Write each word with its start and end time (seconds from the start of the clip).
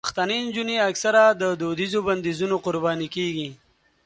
پښتنې 0.05 0.37
نجونې 0.47 0.75
اکثره 0.89 1.23
د 1.41 1.43
دودیزو 1.61 1.99
بندیزونو 2.07 2.55
قرباني 2.65 3.07
کېږي. 3.15 3.49